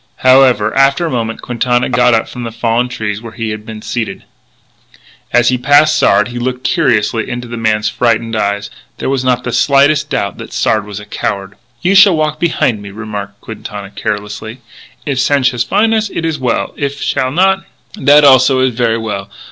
However, 0.25 0.73
after 0.75 1.05
a 1.05 1.11
moment, 1.11 1.43
Quintana 1.43 1.87
got 1.87 2.15
up 2.15 2.27
from 2.27 2.41
the 2.41 2.51
fallen 2.51 2.89
tree 2.89 3.15
where 3.19 3.33
he 3.33 3.51
had 3.51 3.67
been 3.67 3.83
seated. 3.83 4.23
As 5.31 5.49
he 5.49 5.59
passed 5.59 5.95
Sard 5.95 6.29
he 6.29 6.39
looked 6.39 6.63
curiously 6.63 7.29
into 7.29 7.47
the 7.47 7.55
man's 7.55 7.87
frightened 7.87 8.35
eyes. 8.35 8.71
There 8.97 9.11
was 9.11 9.23
not 9.23 9.43
the 9.43 9.53
slightest 9.53 10.09
doubt 10.09 10.39
that 10.39 10.53
Sard 10.53 10.87
was 10.87 10.99
a 10.99 11.05
coward. 11.05 11.53
"You 11.83 11.93
shall 11.93 12.17
walk 12.17 12.39
behin' 12.39 12.81
me," 12.81 12.89
remarked 12.89 13.41
Quintana 13.41 13.91
carelessly. 13.91 14.61
"If 15.05 15.19
Sanchez 15.19 15.63
fin' 15.65 15.93
us, 15.93 16.09
it 16.09 16.25
is 16.25 16.39
well; 16.39 16.73
if 16.77 16.97
he 16.97 17.05
shall 17.05 17.29
not, 17.29 17.63
that 17.93 18.23
also 18.23 18.59
is 18.59 18.73
ver' 18.73 18.99
well.... 18.99 19.29